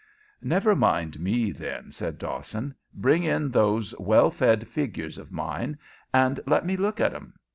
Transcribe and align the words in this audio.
"Never 0.41 0.75
mind 0.75 1.19
me, 1.19 1.51
then," 1.51 1.91
said 1.91 2.17
Dawson. 2.17 2.73
"Bring 2.91 3.23
in 3.23 3.51
those 3.51 3.93
well 3.99 4.31
fed 4.31 4.67
figures 4.67 5.19
of 5.19 5.31
mine, 5.31 5.77
and 6.11 6.39
let 6.47 6.65
me 6.65 6.75
look 6.75 6.99
at 6.99 7.13
'em. 7.13 7.35